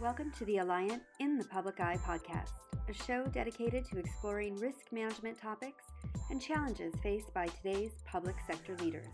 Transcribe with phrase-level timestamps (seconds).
[0.00, 2.52] Welcome to the Alliant in the Public Eye podcast,
[2.88, 5.86] a show dedicated to exploring risk management topics
[6.30, 9.08] and challenges faced by today's public sector leaders.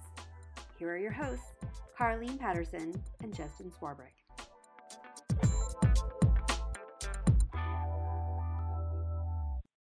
[0.78, 1.46] Here are your hosts,
[1.98, 2.92] Carleen Patterson
[3.22, 4.12] and Justin Swarbrick.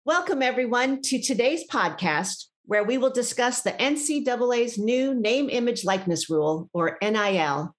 [0.06, 6.30] Welcome, everyone, to today's podcast, where we will discuss the NCAA's new name, image, likeness
[6.30, 7.76] rule, or NIL.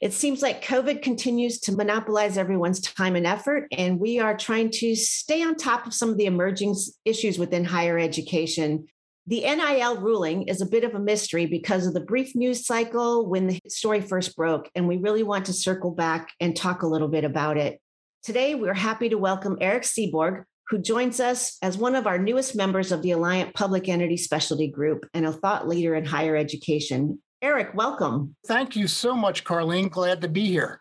[0.00, 4.70] It seems like COVID continues to monopolize everyone's time and effort, and we are trying
[4.72, 8.86] to stay on top of some of the emerging issues within higher education.
[9.26, 13.28] The NIL ruling is a bit of a mystery because of the brief news cycle
[13.28, 16.86] when the story first broke, and we really want to circle back and talk a
[16.86, 17.80] little bit about it.
[18.22, 22.54] Today, we're happy to welcome Eric Seaborg, who joins us as one of our newest
[22.54, 27.20] members of the Alliant Public Entity Specialty Group and a thought leader in higher education.
[27.40, 28.34] Eric, welcome.
[28.46, 29.90] Thank you so much, Carleen.
[29.90, 30.80] Glad to be here.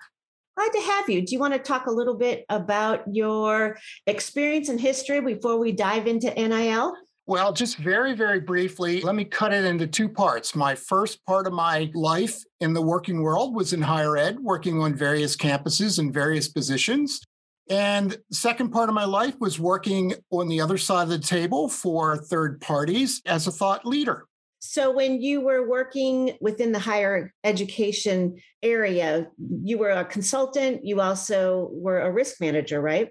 [0.58, 1.22] Glad to have you.
[1.22, 3.78] Do you want to talk a little bit about your
[4.08, 6.96] experience and history before we dive into NIL?
[7.28, 10.56] Well, just very, very briefly, let me cut it into two parts.
[10.56, 14.82] My first part of my life in the working world was in higher ed, working
[14.82, 17.22] on various campuses and various positions.
[17.70, 21.68] And second part of my life was working on the other side of the table
[21.68, 24.26] for third parties as a thought leader.
[24.60, 29.28] So, when you were working within the higher education area,
[29.62, 33.10] you were a consultant, you also were a risk manager, right?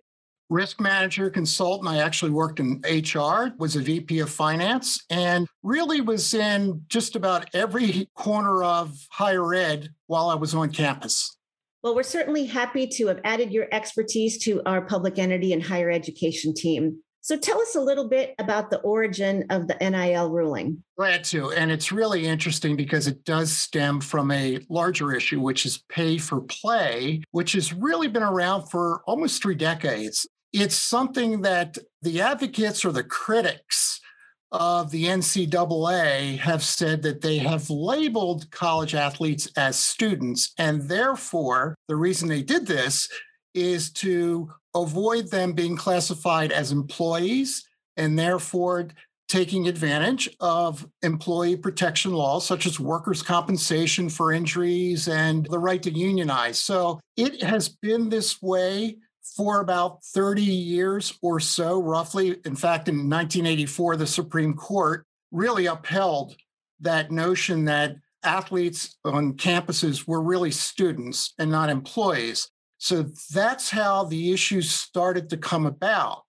[0.48, 1.88] Risk manager, consultant.
[1.88, 7.16] I actually worked in HR, was a VP of finance, and really was in just
[7.16, 11.35] about every corner of higher ed while I was on campus.
[11.86, 15.88] Well, we're certainly happy to have added your expertise to our public entity and higher
[15.88, 17.00] education team.
[17.20, 20.82] So tell us a little bit about the origin of the NIL ruling.
[20.98, 21.52] Glad to.
[21.52, 26.18] And it's really interesting because it does stem from a larger issue, which is pay
[26.18, 30.26] for play, which has really been around for almost three decades.
[30.52, 34.00] It's something that the advocates or the critics
[34.56, 40.52] of the NCAA have said that they have labeled college athletes as students.
[40.58, 43.08] And therefore, the reason they did this
[43.54, 48.88] is to avoid them being classified as employees and therefore
[49.28, 55.82] taking advantage of employee protection laws such as workers' compensation for injuries and the right
[55.82, 56.60] to unionize.
[56.60, 58.98] So it has been this way
[59.34, 62.36] for about 30 years or so, roughly.
[62.44, 66.36] In fact, in 1984, the Supreme Court really upheld
[66.80, 72.50] that notion that athletes on campuses were really students and not employees.
[72.78, 76.22] So that's how the issues started to come about.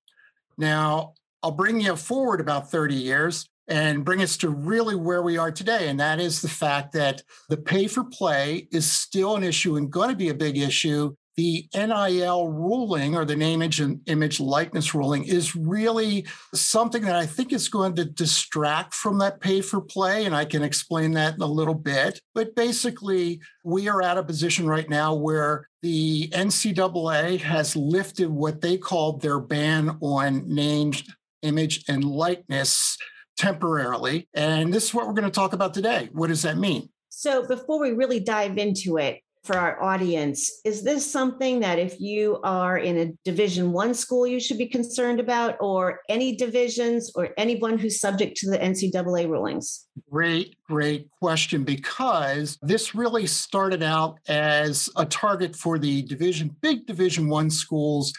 [0.57, 5.37] Now, I'll bring you forward about 30 years and bring us to really where we
[5.37, 5.89] are today.
[5.89, 9.91] And that is the fact that the pay for play is still an issue and
[9.91, 14.39] going to be a big issue the NIL ruling or the name image and image
[14.39, 19.61] likeness ruling is really something that I think is going to distract from that pay
[19.61, 20.25] for play.
[20.25, 22.21] And I can explain that in a little bit.
[22.35, 28.61] But basically, we are at a position right now where the NCAA has lifted what
[28.61, 31.01] they called their ban on named
[31.41, 32.95] image and likeness
[33.37, 34.27] temporarily.
[34.35, 36.09] And this is what we're going to talk about today.
[36.11, 36.89] What does that mean?
[37.09, 41.99] So, before we really dive into it, for our audience is this something that if
[42.01, 47.09] you are in a division one school you should be concerned about or any divisions
[47.15, 49.87] or anyone who's subject to the ncaa rulings?
[50.11, 56.85] Great great question because this really started out as a target for the division big
[56.85, 58.13] division one schools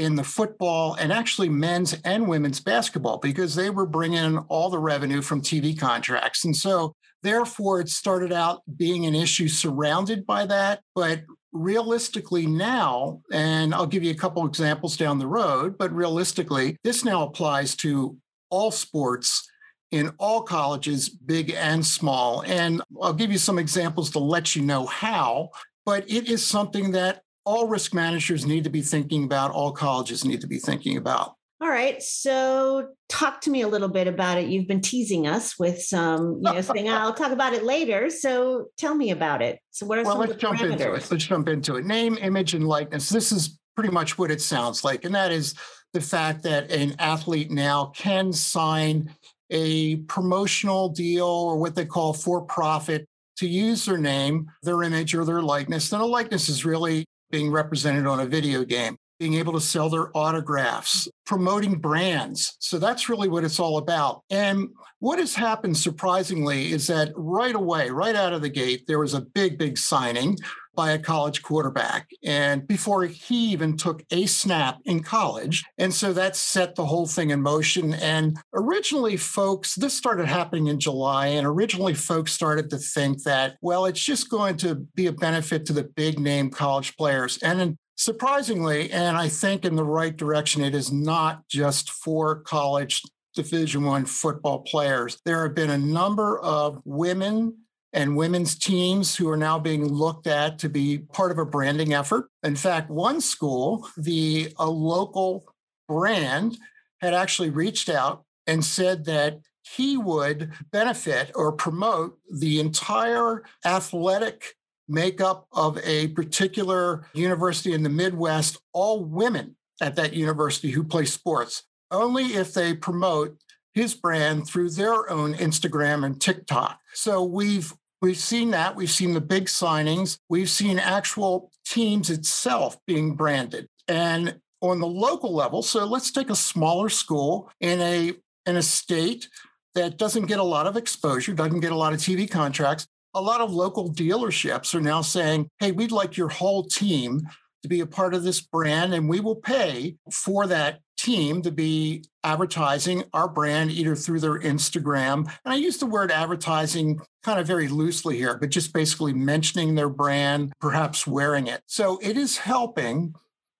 [0.00, 4.70] in the football and actually men's and women's basketball because they were bringing in all
[4.70, 6.44] the revenue from TV contracts.
[6.44, 10.80] And so Therefore, it started out being an issue surrounded by that.
[10.94, 11.22] But
[11.52, 17.04] realistically, now, and I'll give you a couple examples down the road, but realistically, this
[17.04, 18.16] now applies to
[18.48, 19.46] all sports
[19.90, 22.42] in all colleges, big and small.
[22.42, 25.50] And I'll give you some examples to let you know how,
[25.84, 30.24] but it is something that all risk managers need to be thinking about, all colleges
[30.24, 31.34] need to be thinking about.
[31.60, 32.00] All right.
[32.00, 34.48] So talk to me a little bit about it.
[34.48, 38.08] You've been teasing us with some, you know, saying ah, I'll talk about it later.
[38.08, 39.58] So tell me about it.
[39.72, 40.72] So what are some well, some let's of the jump parameters?
[40.72, 41.10] into it.
[41.10, 41.84] Let's jump into it.
[41.84, 43.08] Name, image, and likeness.
[43.08, 45.04] This is pretty much what it sounds like.
[45.04, 45.54] And that is
[45.92, 49.12] the fact that an athlete now can sign
[49.50, 53.06] a promotional deal or what they call for profit
[53.38, 55.90] to use their name, their image, or their likeness.
[55.90, 59.90] Then a likeness is really being represented on a video game being able to sell
[59.90, 62.56] their autographs, promoting brands.
[62.58, 64.22] So that's really what it's all about.
[64.30, 68.98] And what has happened surprisingly is that right away, right out of the gate, there
[68.98, 70.38] was a big, big signing
[70.80, 72.08] by a college quarterback.
[72.24, 75.62] And before he even took a snap in college.
[75.76, 77.92] And so that set the whole thing in motion.
[77.92, 81.26] And originally, folks, this started happening in July.
[81.26, 85.66] And originally, folks started to think that, well, it's just going to be a benefit
[85.66, 87.36] to the big name college players.
[87.42, 93.02] And surprisingly, and I think in the right direction, it is not just for college
[93.34, 97.54] division one football players there have been a number of women
[97.92, 101.92] and women's teams who are now being looked at to be part of a branding
[101.92, 102.28] effort.
[102.42, 105.44] In fact, one school, the a local
[105.88, 106.58] brand,
[107.00, 114.54] had actually reached out and said that he would benefit or promote the entire athletic
[114.88, 121.04] makeup of a particular university in the Midwest, all women at that university who play
[121.04, 123.38] sports, only if they promote
[123.72, 126.78] his brand through their own Instagram and TikTok.
[126.92, 128.76] So we've We've seen that.
[128.76, 130.18] We've seen the big signings.
[130.28, 133.68] We've seen actual teams itself being branded.
[133.88, 138.12] And on the local level, so let's take a smaller school in a
[138.46, 139.28] in a state
[139.74, 142.86] that doesn't get a lot of exposure, doesn't get a lot of TV contracts.
[143.14, 147.20] A lot of local dealerships are now saying, "Hey, we'd like your whole team
[147.62, 151.50] to be a part of this brand, and we will pay for that team to
[151.50, 155.18] be advertising our brand either through their Instagram.
[155.44, 159.74] And I use the word advertising kind of very loosely here, but just basically mentioning
[159.74, 161.62] their brand, perhaps wearing it.
[161.66, 163.14] So it is helping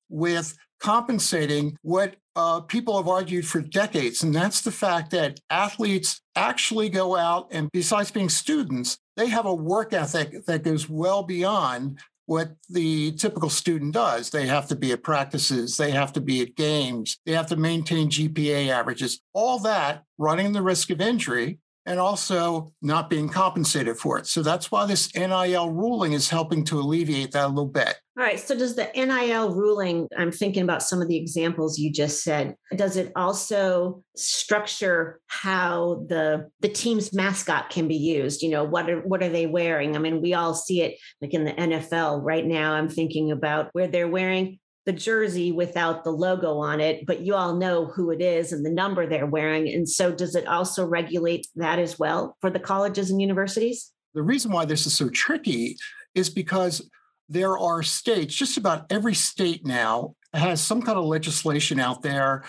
[0.08, 4.22] with compensating what uh, people have argued for decades.
[4.22, 9.46] And that's the fact that athletes actually go out and, besides being students, they have
[9.46, 11.98] a work ethic that goes well beyond
[12.30, 14.30] what the typical student does.
[14.30, 17.56] They have to be at practices, they have to be at games, they have to
[17.56, 23.96] maintain GPA averages, all that running the risk of injury and also not being compensated
[23.96, 24.26] for it.
[24.26, 27.96] So that's why this NIL ruling is helping to alleviate that a little bit.
[28.18, 28.38] All right.
[28.38, 32.54] So, does the NIL ruling, I'm thinking about some of the examples you just said,
[32.76, 38.42] does it also structure how the the team's mascot can be used?
[38.42, 39.96] You know, what are what are they wearing?
[39.96, 42.74] I mean, we all see it like in the NFL right now.
[42.74, 44.58] I'm thinking about where they're wearing
[44.90, 48.66] the jersey without the logo on it, but you all know who it is and
[48.66, 49.68] the number they're wearing.
[49.68, 53.92] And so, does it also regulate that as well for the colleges and universities?
[54.14, 55.76] The reason why this is so tricky
[56.16, 56.90] is because
[57.28, 62.42] there are states, just about every state now has some kind of legislation out there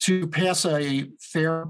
[0.00, 1.64] to pass a fair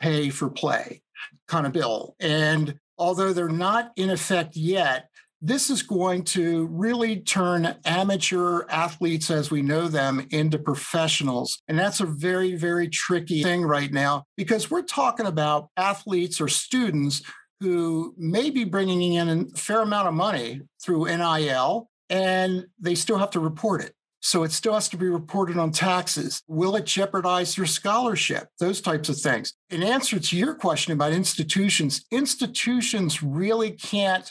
[0.00, 1.00] pay for play
[1.46, 2.16] kind of bill.
[2.18, 5.10] And although they're not in effect yet,
[5.42, 11.62] this is going to really turn amateur athletes as we know them into professionals.
[11.68, 16.48] And that's a very, very tricky thing right now because we're talking about athletes or
[16.48, 17.22] students
[17.60, 23.18] who may be bringing in a fair amount of money through NIL and they still
[23.18, 23.94] have to report it.
[24.22, 26.42] So it still has to be reported on taxes.
[26.46, 28.48] Will it jeopardize your scholarship?
[28.58, 29.54] Those types of things.
[29.70, 34.30] In answer to your question about institutions, institutions really can't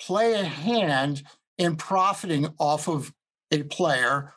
[0.00, 1.22] play a hand
[1.58, 3.12] in profiting off of
[3.50, 4.32] a player.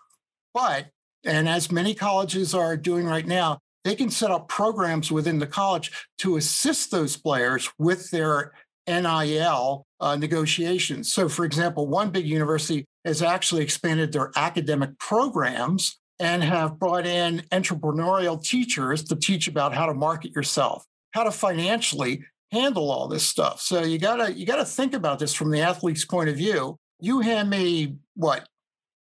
[0.53, 0.87] But,
[1.25, 5.47] and as many colleges are doing right now, they can set up programs within the
[5.47, 8.53] college to assist those players with their
[8.87, 11.11] NIL uh, negotiations.
[11.11, 17.05] So, for example, one big university has actually expanded their academic programs and have brought
[17.05, 23.07] in entrepreneurial teachers to teach about how to market yourself, how to financially handle all
[23.07, 23.61] this stuff.
[23.61, 26.77] So you gotta you gotta think about this from the athlete's point of view.
[26.99, 28.47] You hand me what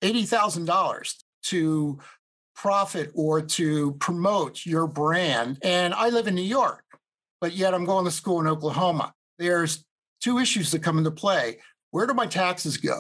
[0.03, 1.99] eighty thousand dollars to
[2.55, 6.85] profit or to promote your brand, and I live in New York,
[7.41, 9.85] but yet I'm going to school in Oklahoma there's
[10.21, 11.59] two issues that come into play.
[11.91, 12.99] Where do my taxes go?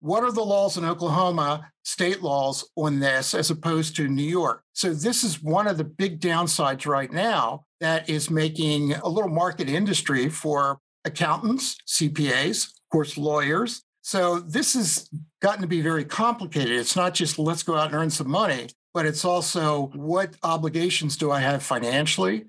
[0.00, 4.62] What are the laws in Oklahoma, state laws on this, as opposed to New York?
[4.72, 9.30] So, this is one of the big downsides right now that is making a little
[9.30, 13.82] market industry for accountants, CPAs, of course, lawyers.
[14.02, 15.10] So, this has
[15.42, 16.78] gotten to be very complicated.
[16.78, 21.16] It's not just let's go out and earn some money, but it's also what obligations
[21.16, 22.44] do I have financially?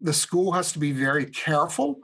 [0.00, 1.98] The school has to be very careful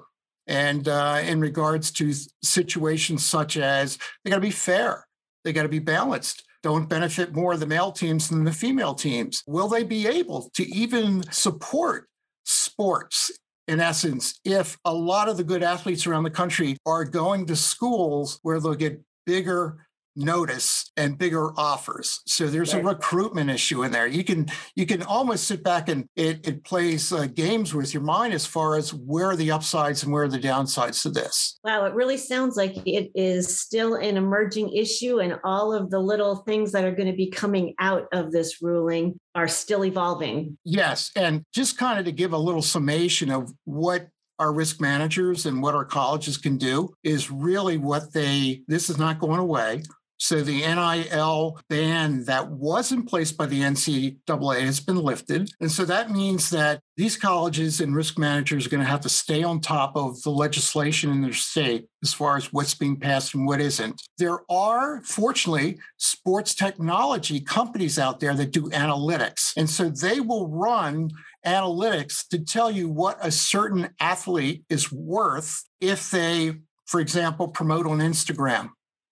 [0.50, 5.07] and uh, in regards to situations such as they got to be fair,
[5.45, 6.42] they got to be balanced.
[6.62, 9.42] Don't benefit more the male teams than the female teams.
[9.47, 12.09] Will they be able to even support
[12.45, 13.30] sports
[13.69, 17.54] in essence, if a lot of the good athletes around the country are going to
[17.54, 19.87] schools where they'll get bigger
[20.17, 22.21] notice and bigger offers.
[22.26, 22.83] So there's right.
[22.83, 24.07] a recruitment issue in there.
[24.07, 28.02] You can you can almost sit back and it it plays uh, games with your
[28.02, 31.59] mind as far as where are the upsides and where are the downsides to this.
[31.64, 36.00] Wow, it really sounds like it is still an emerging issue, and all of the
[36.00, 40.59] little things that are going to be coming out of this ruling are still evolving.
[40.64, 44.09] Yes, and just kind of to give a little summation of what
[44.40, 48.97] our risk managers and what our colleges can do is really what they, this is
[48.97, 49.83] not going away.
[50.20, 55.50] So the NIL ban that was in place by the NCAA has been lifted.
[55.60, 59.08] And so that means that these colleges and risk managers are going to have to
[59.08, 63.34] stay on top of the legislation in their state as far as what's being passed
[63.34, 64.02] and what isn't.
[64.18, 69.54] There are, fortunately, sports technology companies out there that do analytics.
[69.56, 71.12] And so they will run
[71.46, 77.86] analytics to tell you what a certain athlete is worth if they, for example, promote
[77.86, 78.72] on Instagram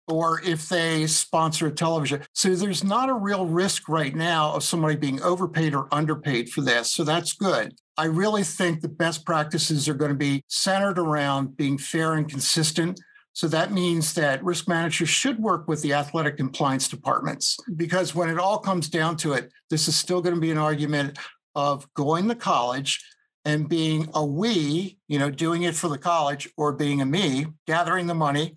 [0.08, 2.22] or if they sponsor a television.
[2.34, 6.60] So there's not a real risk right now of somebody being overpaid or underpaid for
[6.60, 6.92] this.
[6.92, 7.74] So that's good.
[7.96, 12.28] I really think the best practices are going to be centered around being fair and
[12.28, 13.00] consistent.
[13.32, 18.28] So that means that risk managers should work with the athletic compliance departments because when
[18.28, 21.18] it all comes down to it, this is still going to be an argument
[21.54, 23.04] of going to college
[23.44, 27.46] and being a we, you know, doing it for the college or being a me,
[27.66, 28.56] gathering the money,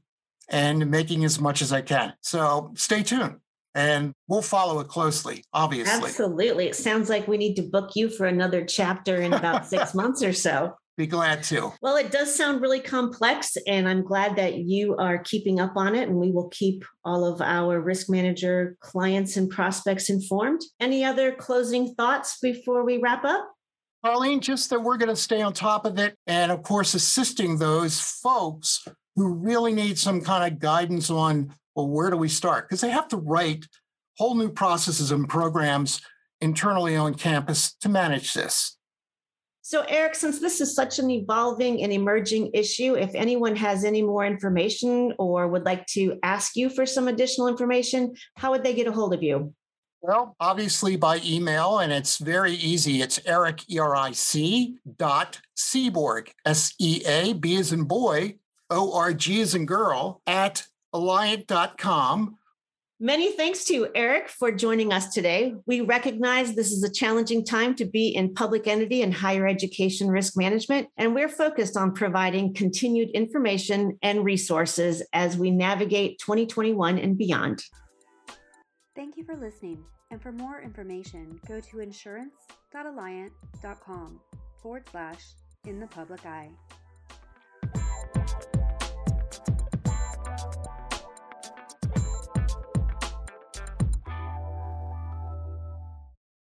[0.49, 2.13] and making as much as I can.
[2.21, 3.39] So stay tuned
[3.77, 6.09] and we'll follow it closely, obviously.
[6.09, 6.67] Absolutely.
[6.67, 10.23] It sounds like we need to book you for another chapter in about six months
[10.23, 10.73] or so.
[10.97, 11.73] Be glad to.
[11.79, 15.93] Well, it does sound really complex, and I'm glad that you are keeping up on
[15.93, 20.61] it, and we will keep all of our risk manager clients and prospects informed.
[20.79, 23.47] Any other closing thoughts before we wrap up?
[24.03, 27.59] Carleen, just that we're going to stay on top of it and, of course, assisting
[27.59, 28.83] those folks
[29.17, 32.69] who really need some kind of guidance on, well, where do we start?
[32.69, 33.65] Because they have to write
[34.17, 36.01] whole new processes and programs
[36.39, 38.77] internally on campus to manage this.
[39.63, 44.01] So, Eric, since this is such an evolving and emerging issue, if anyone has any
[44.01, 48.73] more information or would like to ask you for some additional information, how would they
[48.73, 49.53] get a hold of you?
[49.99, 53.01] Well, obviously by email, and it's very easy.
[53.01, 58.35] It's Eric, E R I C dot Seaborg, S E A, B as in boy,
[58.69, 62.37] O R G as in girl, at alliant.com.
[62.99, 65.53] Many thanks to Eric for joining us today.
[65.67, 70.07] We recognize this is a challenging time to be in public entity and higher education
[70.07, 76.97] risk management, and we're focused on providing continued information and resources as we navigate 2021
[76.97, 77.61] and beyond.
[78.95, 79.85] Thank you for listening.
[80.09, 84.21] And for more information, go to insurance.alliant.com
[84.61, 85.21] forward slash
[85.65, 86.49] in the public eye.